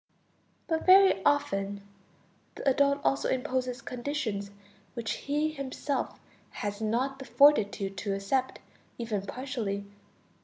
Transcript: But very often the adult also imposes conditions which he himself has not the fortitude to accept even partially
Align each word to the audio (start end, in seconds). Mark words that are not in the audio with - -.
But 0.65 0.87
very 0.87 1.23
often 1.23 1.87
the 2.55 2.67
adult 2.67 3.01
also 3.03 3.29
imposes 3.29 3.83
conditions 3.83 4.49
which 4.95 5.11
he 5.29 5.51
himself 5.51 6.19
has 6.49 6.81
not 6.81 7.19
the 7.19 7.25
fortitude 7.25 7.97
to 7.97 8.15
accept 8.15 8.57
even 8.97 9.21
partially 9.27 9.85